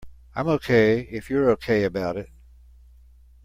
I'm 0.33 0.47
OK 0.47 1.01
if 1.11 1.29
you're 1.29 1.51
OK 1.51 1.83
about 1.83 2.17
it. 2.17 2.31